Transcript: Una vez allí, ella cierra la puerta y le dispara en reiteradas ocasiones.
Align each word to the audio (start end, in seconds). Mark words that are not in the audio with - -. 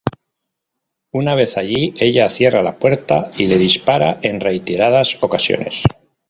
Una 1.11 1.35
vez 1.35 1.57
allí, 1.57 1.93
ella 1.99 2.27
cierra 2.31 2.63
la 2.63 2.79
puerta 2.79 3.29
y 3.37 3.45
le 3.45 3.59
dispara 3.59 4.17
en 4.23 4.39
reiteradas 4.41 5.21
ocasiones. 5.21 5.83